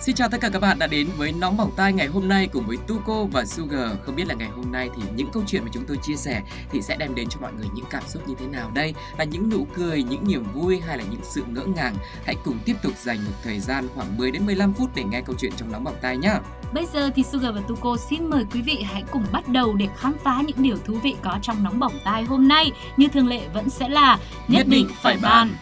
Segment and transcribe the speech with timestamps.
[0.00, 2.48] Xin chào tất cả các bạn đã đến với Nóng Bỏng Tai ngày hôm nay
[2.52, 3.90] cùng với Tuko và Sugar.
[4.06, 6.42] Không biết là ngày hôm nay thì những câu chuyện mà chúng tôi chia sẻ
[6.70, 8.94] thì sẽ đem đến cho mọi người những cảm xúc như thế nào đây?
[9.18, 11.94] Là những nụ cười, những niềm vui hay là những sự ngỡ ngàng?
[12.24, 15.20] Hãy cùng tiếp tục dành một thời gian khoảng 10 đến 15 phút để nghe
[15.20, 16.34] câu chuyện trong Nóng Bỏng Tai nhé.
[16.72, 19.88] Bây giờ thì Sugar và Tuko xin mời quý vị hãy cùng bắt đầu để
[19.96, 22.72] khám phá những điều thú vị có trong Nóng Bỏng Tai hôm nay.
[22.96, 24.18] Như thường lệ vẫn sẽ là
[24.48, 25.56] Nhất định phải bàn.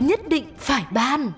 [0.00, 1.32] Nhất định phải ban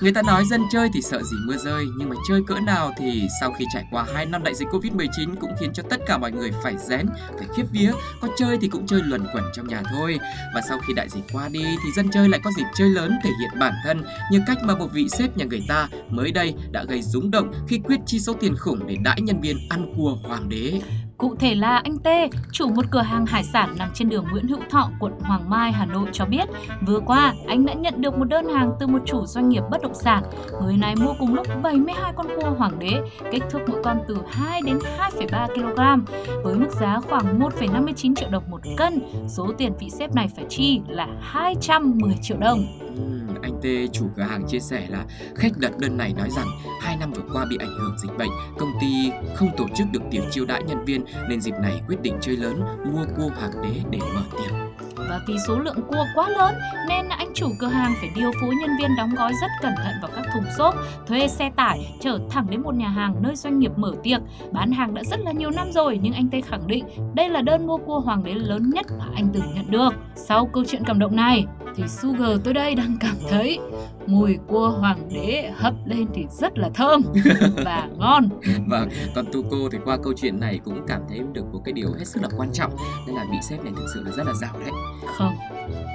[0.00, 2.92] Người ta nói dân chơi thì sợ gì mưa rơi, nhưng mà chơi cỡ nào
[2.98, 6.18] thì sau khi trải qua 2 năm đại dịch Covid-19 cũng khiến cho tất cả
[6.18, 7.06] mọi người phải rén,
[7.38, 10.18] phải khiếp vía, có chơi thì cũng chơi luẩn quẩn trong nhà thôi.
[10.54, 13.18] Và sau khi đại dịch qua đi thì dân chơi lại có dịp chơi lớn
[13.22, 16.54] thể hiện bản thân như cách mà một vị sếp nhà người ta mới đây
[16.70, 19.94] đã gây rúng động khi quyết chi số tiền khủng để đãi nhân viên ăn
[19.96, 20.80] cua hoàng đế.
[21.20, 22.08] Cụ thể là anh T,
[22.52, 25.72] chủ một cửa hàng hải sản nằm trên đường Nguyễn Hữu Thọ, quận Hoàng Mai,
[25.72, 26.48] Hà Nội cho biết,
[26.86, 29.82] vừa qua anh đã nhận được một đơn hàng từ một chủ doanh nghiệp bất
[29.82, 30.22] động sản.
[30.62, 33.00] Người này mua cùng lúc 72 con cua hoàng đế,
[33.32, 36.04] kích thước mỗi con từ 2 đến 2,3 kg,
[36.42, 39.00] với mức giá khoảng 1,59 triệu đồng một cân.
[39.28, 42.66] Số tiền vị xếp này phải chi là 210 triệu đồng.
[42.96, 43.19] Ừ.
[43.50, 46.46] Anh T chủ cửa hàng chia sẻ là khách đặt đơn này nói rằng
[46.80, 50.02] hai năm vừa qua bị ảnh hưởng dịch bệnh, công ty không tổ chức được
[50.10, 52.60] tiệc chiêu đãi nhân viên nên dịp này quyết định chơi lớn
[52.92, 54.52] mua cua hoàng đế để mở tiệc.
[54.96, 56.54] Và vì số lượng cua quá lớn
[56.88, 59.94] nên anh chủ cửa hàng phải điều phối nhân viên đóng gói rất cẩn thận
[60.02, 60.74] vào các thùng xốp,
[61.06, 64.20] thuê xe tải chở thẳng đến một nhà hàng nơi doanh nghiệp mở tiệc.
[64.52, 67.42] Bán hàng đã rất là nhiều năm rồi nhưng anh Tê khẳng định đây là
[67.42, 69.94] đơn mua cua hoàng đế lớn nhất mà anh từng nhận được.
[70.14, 71.46] Sau câu chuyện cảm động này
[71.80, 73.58] thì Sugar tôi đây đang cảm thấy
[74.06, 77.02] mùi cua hoàng đế hấp lên thì rất là thơm
[77.64, 78.28] và ngon.
[78.68, 81.92] Và còn Tuko thì qua câu chuyện này cũng cảm thấy được một cái điều
[81.98, 82.76] hết sức là quan trọng
[83.06, 84.70] nên là vị sếp này thực sự là rất là giàu đấy.
[85.18, 85.34] Không,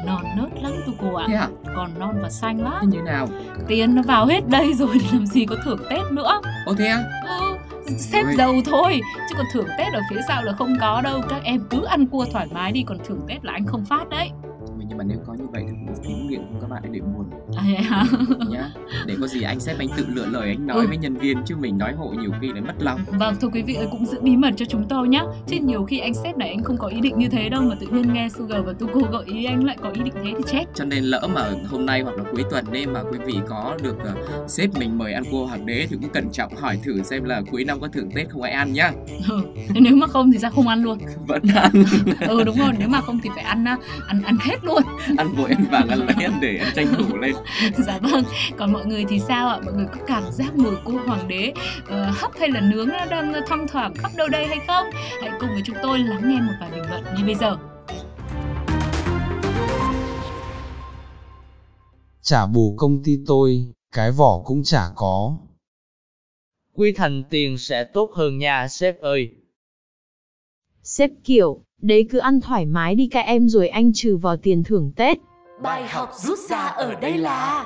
[0.06, 1.26] non nớt lắm Tuko ạ.
[1.28, 1.50] Thế à?
[1.76, 2.74] Còn non và xanh lắm.
[2.82, 3.28] Thế như nào?
[3.68, 6.42] Tiền nó vào hết đây rồi làm gì có thưởng Tết nữa.
[6.66, 7.04] Ô thế à?
[7.28, 7.58] Ừ,
[7.98, 11.44] xếp giàu thôi chứ còn thưởng Tết ở phía sau là không có đâu các
[11.44, 14.30] em cứ ăn cua thoải mái đi còn thưởng Tết là anh không phát đấy
[14.98, 17.26] Nhưng mà nếu có như vậy thì cũng tiếng miệng của các bạn để buồn
[17.58, 18.04] à, hả?
[18.50, 18.70] nhá.
[19.06, 20.88] Để có gì anh sếp anh tự lựa lời anh nói Ừ.
[20.88, 23.00] với nhân viên chứ mình nói hộ nhiều khi lại mất lòng.
[23.20, 25.84] vâng thưa quý vị ơi cũng giữ bí mật cho chúng tôi nhá chứ nhiều
[25.86, 28.14] khi anh sếp này anh không có ý định như thế đâu mà tự nhiên
[28.14, 30.86] nghe Sugar và Tuko gợi ý anh lại có ý định thế thì chết Cho
[30.86, 33.96] nên lỡ mà hôm nay hoặc là cuối tuần đêm mà quý vị có được
[34.04, 34.14] ờ,
[34.48, 37.42] sếp mình mời ăn cua hoàng đế thì cũng cẩn trọng hỏi thử xem là
[37.52, 38.92] cuối năm có thưởng Tết không ai ăn nhá.
[39.30, 39.42] ừ.
[39.76, 40.98] nếu mà không thì sao không ăn luôn
[41.28, 41.72] Vẫn ăn,
[42.28, 44.84] ừ đúng rồi nếu mà không thì phải ăn á, ăn ăn hết luôn
[45.18, 47.36] ăn vội ăn vàng ăn lấy ăn để ăn tranh thủ lên.
[47.78, 48.24] dạ vâng
[48.58, 51.54] còn mọi người thì sao ạ mọi người có cảm giác mùi cua hoàng đế
[51.88, 54.86] ờ, hấp hay là nướng nó đang thoang thoảng khắp đâu đây hay không
[55.22, 57.58] hãy cùng với chúng tôi lắng nghe một vài bình luận ngay bây giờ
[62.26, 65.38] trả bù công ty tôi, cái vỏ cũng chả có.
[66.74, 69.36] quy thành tiền sẽ tốt hơn nha sếp ơi.
[70.84, 74.64] Sếp kiểu, đấy cứ ăn thoải mái đi các em rồi anh trừ vào tiền
[74.64, 75.18] thưởng Tết.
[75.62, 77.66] Bài học rút ra ở đây là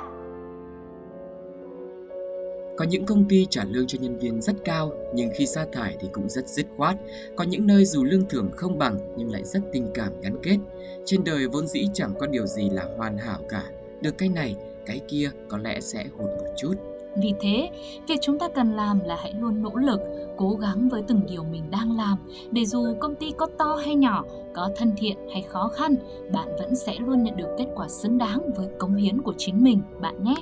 [2.78, 5.98] Có những công ty trả lương cho nhân viên rất cao nhưng khi sa thải
[6.02, 6.98] thì cũng rất dứt khoát.
[7.36, 10.58] Có những nơi dù lương thưởng không bằng nhưng lại rất tình cảm gắn kết.
[11.06, 13.64] Trên đời vốn dĩ chẳng có điều gì là hoàn hảo cả.
[14.02, 14.56] Được cái này,
[14.86, 16.74] cái kia có lẽ sẽ hụt một chút
[17.16, 17.70] vì thế,
[18.08, 20.00] việc chúng ta cần làm là hãy luôn nỗ lực,
[20.38, 22.18] cố gắng với từng điều mình đang làm,
[22.52, 25.96] để dù công ty có to hay nhỏ, có thân thiện hay khó khăn,
[26.34, 29.64] bạn vẫn sẽ luôn nhận được kết quả xứng đáng với cống hiến của chính
[29.64, 30.36] mình, bạn nhé.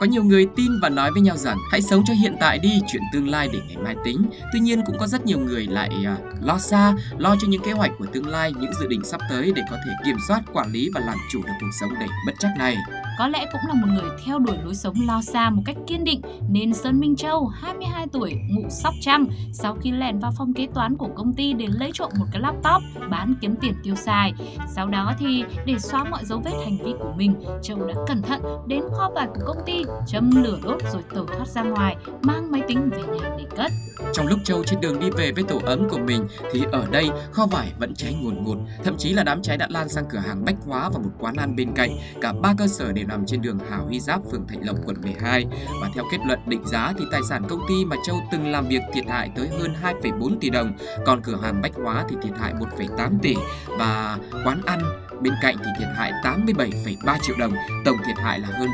[0.00, 2.80] Có nhiều người tin và nói với nhau rằng hãy sống cho hiện tại đi,
[2.92, 4.30] chuyện tương lai để ngày mai tính.
[4.52, 7.72] Tuy nhiên cũng có rất nhiều người lại uh, lo xa, lo cho những kế
[7.72, 10.72] hoạch của tương lai, những dự định sắp tới để có thể kiểm soát, quản
[10.72, 12.76] lý và làm chủ được cuộc sống đầy bất chắc này.
[13.18, 16.04] Có lẽ cũng là một người theo đuổi lối sống lo xa một cách kiên
[16.04, 20.54] định nên Sơn Minh Châu, 22 tuổi, ngụ Sóc Trăng, sau khi lẻn vào phòng
[20.54, 23.94] kế toán của công ty để lấy trộm một cái laptop bán kiếm tiền tiêu
[23.94, 24.32] xài.
[24.68, 28.22] Sau đó thì để xóa mọi dấu vết hành vi của mình, Châu đã cẩn
[28.22, 31.96] thận đến kho bạc của công ty, châm lửa đốt rồi tẩu thoát ra ngoài,
[32.22, 33.72] mang máy tính về nhà để cất.
[34.12, 37.10] Trong lúc Châu trên đường đi về với tổ ấm của mình thì ở đây
[37.32, 40.18] kho vải vẫn cháy ngùn ngụt, thậm chí là đám cháy đã lan sang cửa
[40.18, 41.90] hàng bách hóa và một quán ăn bên cạnh.
[42.20, 44.96] Cả ba cơ sở đều nằm trên đường Hào Huy Giáp, phường Thạnh Lộc, quận
[45.02, 45.46] 12.
[45.82, 48.68] Và theo kết luận định giá thì tài sản công ty mà Châu từng làm
[48.68, 50.72] việc thiệt hại tới hơn 2,4 tỷ đồng,
[51.06, 53.34] còn cửa hàng bách hóa thì thiệt hại 1,8 tỷ
[53.78, 57.52] và quán ăn bên cạnh thì thiệt hại 87,3 triệu đồng,
[57.84, 58.68] tổng thiệt hại là hơn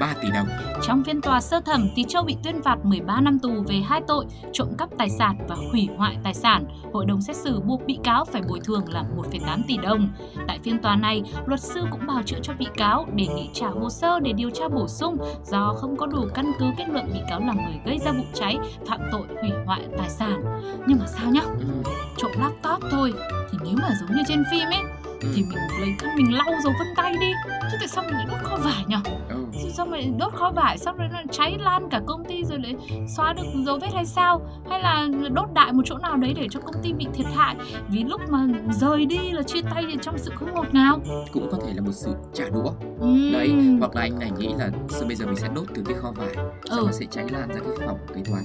[0.00, 0.46] 4,3 tỷ đồng.
[0.82, 4.00] Trong phiên tòa sơ thẩm thì Châu bị tuyên phạt 13 năm tù về hai
[4.08, 6.64] tội trộm cắp tài sản và hủy hoại tài sản.
[6.92, 10.08] Hội đồng xét xử buộc bị cáo phải bồi thường là 1,8 tỷ đồng.
[10.48, 13.68] Tại phiên tòa này, luật sư cũng bào chữa cho bị cáo đề nghị trả
[13.68, 17.10] hồ sơ để điều tra bổ sung do không có đủ căn cứ kết luận
[17.12, 20.42] bị cáo là người gây ra vụ cháy, phạm tội hủy hoại tài sản.
[20.86, 21.42] Nhưng mà sao nhá?
[21.42, 21.92] Ừ.
[22.16, 23.12] Trộm laptop thôi
[23.50, 24.82] thì nếu mà giống như trên phim ấy
[25.20, 25.28] Ừ.
[25.34, 27.32] thì mình lấy khăn mình lau dấu vân tay đi
[27.70, 28.96] chứ tại sao mình lại đốt kho vải nhỉ
[29.28, 29.45] Ừ.
[29.62, 32.58] Chứ sao mày đốt kho vải xong rồi nó cháy lan cả công ty rồi
[32.58, 32.74] lại
[33.16, 36.46] xóa được dấu vết hay sao hay là đốt đại một chỗ nào đấy để
[36.50, 37.56] cho công ty bị thiệt hại
[37.88, 41.00] vì lúc mà rời đi là chia tay thì trong sự không ngọt ngào
[41.32, 42.70] Cũng có thể là một sự trả đũa.
[43.00, 43.32] Ừm.
[43.32, 45.94] Đấy, hoặc là anh này nghĩ là "Sao bây giờ mình sẽ đốt từ cái
[45.94, 46.82] kho vải, xong Ừ.
[46.86, 48.44] nó sẽ cháy lan ra cái phòng kế toán.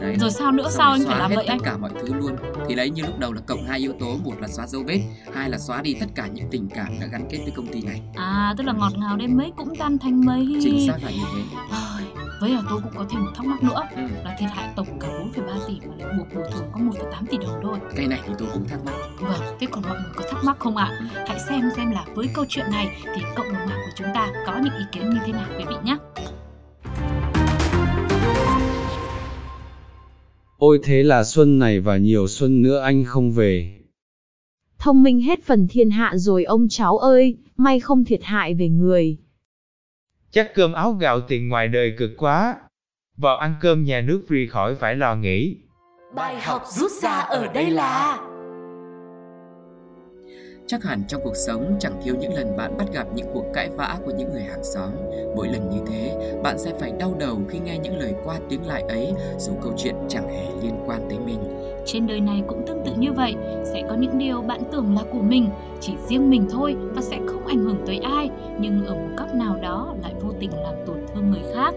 [0.00, 0.16] Đấy.
[0.20, 1.90] rồi sao nữa Xong sao rồi anh phải làm hết vậy tất anh cả mọi
[2.00, 2.36] thứ luôn
[2.68, 5.00] thì đấy như lúc đầu là cộng hai yếu tố một là xóa dấu vết
[5.34, 7.82] hai là xóa đi tất cả những tình cảm đã gắn kết với công ty
[7.82, 11.10] này à tức là ngọt ngào đến mấy cũng tan thành mây chính xác là
[11.10, 12.02] như thế Ôi,
[12.40, 14.02] với là tôi cũng có thêm một thắc mắc nữa ừ.
[14.24, 17.38] là thiệt hại tổng cả 4,3 tỷ mà lại buộc bồi thường có 1,8 tỷ
[17.38, 20.24] đồng thôi cái này thì tôi cũng thắc mắc Vâng, thế còn mọi người có
[20.30, 21.00] thắc mắc không ạ?
[21.28, 24.32] Hãy xem xem là với câu chuyện này thì cộng đồng mạng của chúng ta
[24.46, 25.96] có những ý kiến như thế nào quý vị nhé.
[30.58, 33.80] Ôi thế là xuân này và nhiều xuân nữa anh không về.
[34.78, 38.68] Thông minh hết phần thiên hạ rồi ông cháu ơi, may không thiệt hại về
[38.68, 39.16] người.
[40.32, 42.56] Chắc cơm áo gạo tiền ngoài đời cực quá.
[43.16, 45.56] Vào ăn cơm nhà nước free khỏi phải lo nghĩ.
[46.14, 48.18] Bài học rút ra ở đây là
[50.70, 53.70] chắc hẳn trong cuộc sống chẳng thiếu những lần bạn bắt gặp những cuộc cãi
[53.76, 54.90] vã của những người hàng xóm
[55.36, 58.66] mỗi lần như thế bạn sẽ phải đau đầu khi nghe những lời qua tiếng
[58.66, 62.66] lại ấy dù câu chuyện chẳng hề liên quan tới mình trên đời này cũng
[62.66, 63.34] tương tự như vậy,
[63.64, 65.48] sẽ có những điều bạn tưởng là của mình,
[65.80, 68.30] chỉ riêng mình thôi và sẽ không ảnh hưởng tới ai,
[68.60, 71.74] nhưng ở một góc nào đó lại vô tình làm tổn thương người khác.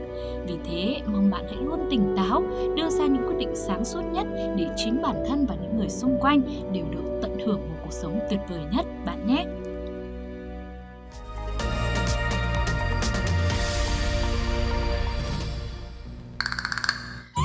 [0.48, 2.44] Vì thế, mong bạn hãy luôn tỉnh táo,
[2.76, 4.28] đưa ra những quyết định sáng suốt nhất
[4.58, 6.42] để chính bản thân và những người xung quanh
[6.74, 9.46] đều được tận hưởng một cuộc sống tuyệt vời nhất bạn nhé.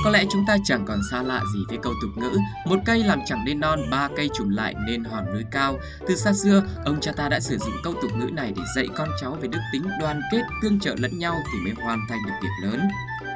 [0.03, 3.03] Có lẽ chúng ta chẳng còn xa lạ gì với câu tục ngữ Một cây
[3.03, 5.79] làm chẳng nên non, ba cây trùm lại nên hòn núi cao.
[6.07, 8.87] Từ xa xưa, ông cha ta đã sử dụng câu tục ngữ này để dạy
[8.95, 12.19] con cháu về đức tính đoàn kết, tương trợ lẫn nhau thì mới hoàn thành
[12.27, 12.79] được việc lớn.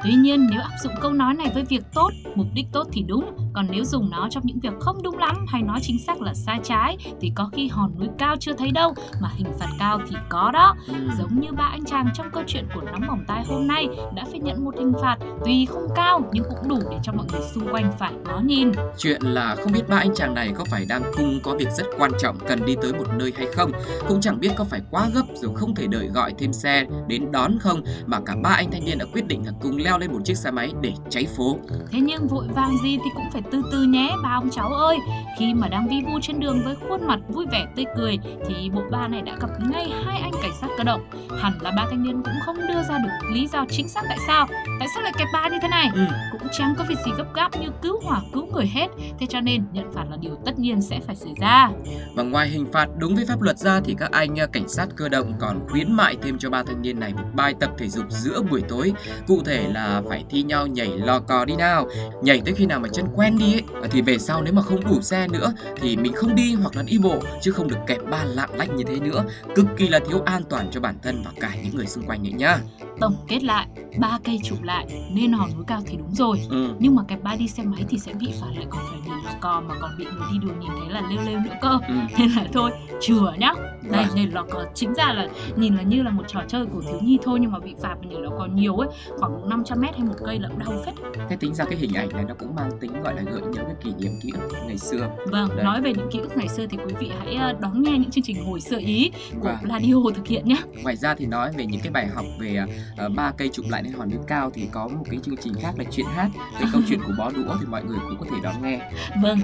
[0.04, 3.04] Tuy nhiên, nếu áp dụng câu nói này với việc tốt, mục đích tốt thì
[3.08, 6.22] đúng, còn nếu dùng nó trong những việc không đúng lắm hay nói chính xác
[6.22, 9.70] là sai trái thì có khi hòn núi cao chưa thấy đâu mà hình phạt
[9.80, 10.76] cao thì có đó.
[10.88, 11.10] Ừm.
[11.18, 14.24] Giống như ba anh chàng trong câu chuyện của nóng bỏng tai hôm nay đã
[14.32, 17.42] phải nhận một hình phạt tuy không cao nhưng cũng đủ để cho mọi người
[17.54, 18.72] xung quanh phải ngó nhìn.
[18.98, 21.86] Chuyện là không biết ba anh chàng này có phải đang cùng có việc rất
[21.98, 23.72] quan trọng cần đi tới một nơi hay không
[24.08, 27.32] Cũng chẳng biết có phải quá gấp rồi không thể đợi gọi thêm xe đến
[27.32, 30.14] đón không Mà cả ba anh thanh niên đã quyết định là cùng leo lên
[30.14, 31.58] một chiếc xe máy để cháy phố
[31.92, 34.98] Thế nhưng vội vàng gì thì cũng phải từ từ nhé ba ông cháu ơi
[35.40, 38.18] Khi mà đang vi vu trên đường với khuôn mặt vui vẻ tươi cười
[38.48, 41.02] Thì bộ ba này đã gặp ngay hai anh cảnh sát cơ động
[41.40, 44.18] Hẳn là ba thanh niên cũng không đưa ra được lý do chính xác tại
[44.28, 44.48] sao
[44.80, 46.02] Tại sao lại kẹp ba như thế này ừ.
[46.32, 48.88] Cũng chẳng có việc gì gấp gáp như cứu hỏa cứu người hết
[49.20, 51.70] Thế cho nên nhận phạt là điều tất nhiên sẽ phải xảy ra
[52.16, 54.88] Và ngoài hình phạt đúng với pháp luật ra thì các anh à, cảnh sát
[54.96, 57.90] cơ động còn khuyến mại thêm cho ba thanh niên này một bài tập thể
[57.90, 58.94] dục giữa buổi tối.
[59.28, 61.88] Cụ thể là phải thi nhau nhảy lò cò đi nào.
[62.22, 64.84] Nhảy tới khi nào mà chân quen đi ấy thì về sau nếu mà không
[64.86, 68.00] đủ xe nữa thì mình không đi hoặc là đi bộ chứ không được kẹp
[68.12, 69.24] ba lạng lách như thế nữa.
[69.56, 72.24] Cực kỳ là thiếu an toàn cho bản thân và cả những người xung quanh
[72.24, 72.58] nữa nhá.
[73.00, 73.68] Tổng kết lại,
[74.00, 76.70] ba cây chụp lại nên hòn núi cao thì đúng rồi Ừ.
[76.80, 79.26] Nhưng mà kẹp ba đi xe máy thì sẽ bị phạt lại còn phải nhìn
[79.26, 81.78] lò cò mà còn bị người đi đường nhìn thấy là lêu lêu nữa cơ
[81.88, 81.94] Ừ.
[82.20, 82.72] Nên là thôi,
[83.02, 83.54] chừa nhá
[83.92, 84.16] Đây, Vâng.
[84.16, 87.00] nhảy lò cò chính ra là nhìn là như là một trò chơi của thiếu
[87.02, 90.04] nhi thôi Nhưng mà bị phạt nhảy lò cò nhiều ấy Khoảng 500 mét hay
[90.08, 90.94] một cây là cũng đau phết
[91.30, 93.64] Thế tính ra cái hình ảnh này nó cũng mang tính gọi là gợi nhớ
[93.66, 95.10] cái kỷ niệm ký ức ngày xưa.
[95.26, 95.66] Vâng, Đấy.
[95.66, 98.12] nói về những ký ức ngày xưa thì quý vị hãy ờ, đón nghe những
[98.12, 99.70] chương trình hồi xưa ý của Vâng.
[99.70, 102.60] Radio thực hiện nhé Ngoài ra thì nói về những cái bài học về
[102.98, 105.54] ờ, ba cây chụp lại lên hòn núi cao thì có một cái chương trình
[105.62, 108.26] khác là chuyện hát về câu chuyện của bó đũa thì mọi người cũng có
[108.32, 108.92] thể đón nghe.
[109.24, 109.40] Vâng,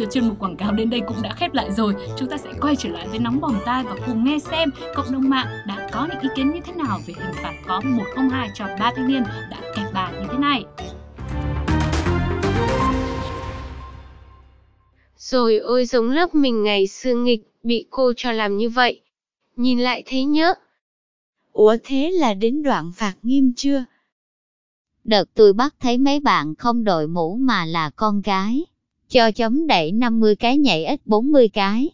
[0.00, 2.50] uh, chuyên mục quảng cáo đến đây cũng đã khép lại rồi Chúng ta sẽ
[2.60, 5.88] quay trở lại với nóng bỏng tai và cùng nghe xem cộng đồng mạng đã
[5.92, 9.08] có những ý kiến như thế nào về hình phạt có 102 cho ba thanh
[9.08, 10.64] niên đã kẹp bà như thế này
[15.32, 19.00] Rồi ôi giống lớp mình ngày xưa nghịch, bị cô cho làm như vậy.
[19.56, 20.54] Nhìn lại thấy nhớ.
[21.52, 23.84] Ủa thế là đến đoạn phạt nghiêm chưa?
[25.04, 28.64] Đợt tôi bắt thấy mấy bạn không đội mũ mà là con gái.
[29.08, 31.90] Cho chấm đẩy 50 cái nhảy ít 40 cái.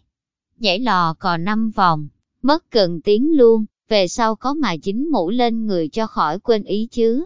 [0.57, 2.07] Nhảy lò còn 5 vòng,
[2.41, 6.63] mất gần tiếng luôn, về sau có mà chính mũ lên người cho khỏi quên
[6.63, 7.25] ý chứ.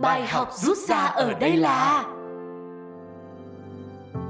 [0.00, 2.04] Bài học rút ra ở đây là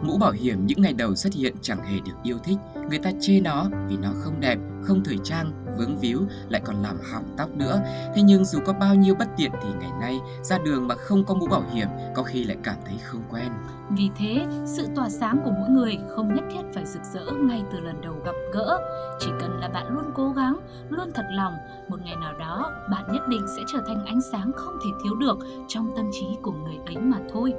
[0.02, 2.58] Mũ bảo hiểm những ngày đầu xuất hiện chẳng hề được yêu thích,
[2.90, 6.82] người ta chê nó vì nó không đẹp, không thời trang, vướng víu, lại còn
[6.82, 7.80] làm hỏng tóc nữa.
[8.14, 11.24] Thế nhưng dù có bao nhiêu bất tiện thì ngày nay ra đường mà không
[11.24, 13.52] có mũ bảo hiểm có khi lại cảm thấy không quen.
[13.90, 17.62] Vì thế, sự tỏa sáng của mỗi người không nhất thiết phải rực rỡ ngay
[17.72, 18.78] từ lần đầu gặp gỡ.
[19.20, 21.54] Chỉ cần là bạn luôn cố gắng, luôn thật lòng,
[21.88, 25.14] một ngày nào đó bạn nhất định sẽ trở thành ánh sáng không thể thiếu
[25.14, 25.38] được
[25.68, 27.54] trong tâm trí của người ấy mà thôi.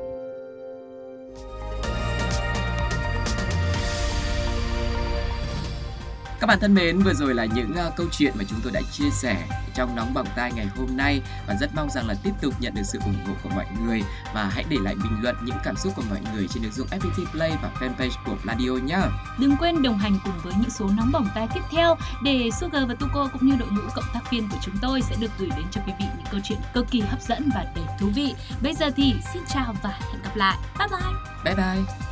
[6.40, 8.82] Các bạn thân mến, vừa rồi là những uh, câu chuyện mà chúng tôi đã
[8.92, 12.32] chia sẻ trong nóng bỏng tai ngày hôm nay và rất mong rằng là tiếp
[12.42, 14.02] tục nhận được sự ủng hộ của mọi người
[14.34, 16.88] và hãy để lại bình luận những cảm xúc của mọi người trên ứng dụng
[16.88, 19.00] FPT Play và fanpage của Radio nhé.
[19.40, 22.84] Đừng quên đồng hành cùng với những số nóng bỏng tai tiếp theo để Sugar
[22.88, 25.50] và Tuko cũng như đội ngũ cộng tác viên của chúng tôi sẽ được gửi
[25.58, 28.36] đến cho quý vị những câu chuyện cực kỳ hấp dẫn và đầy thú vị.
[28.62, 30.58] Bây giờ thì xin chào và hẹn gặp lại.
[30.80, 31.14] Bye bye.
[31.44, 32.09] Bye bye.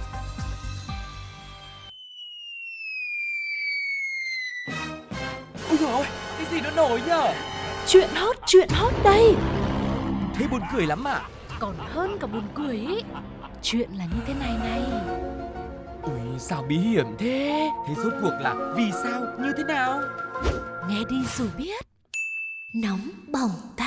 [5.79, 6.05] Ôi dồi ôi,
[6.37, 7.33] cái gì nó nổi nhở?
[7.87, 9.35] Chuyện hot, chuyện hot đây.
[10.35, 11.21] Thế buồn cười lắm à?
[11.59, 13.01] Còn hơn cả buồn cười ý.
[13.61, 14.81] Chuyện là như thế này này.
[16.03, 17.69] Ui sao bí hiểm thế?
[17.87, 19.21] Thế rốt cuộc là vì sao?
[19.39, 20.01] Như thế nào?
[20.89, 21.85] Nghe đi rồi biết.
[22.75, 23.86] Nóng bỏng tai